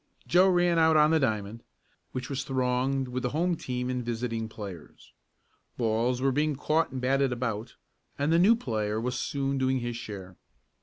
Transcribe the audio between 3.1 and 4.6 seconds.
the home team and visiting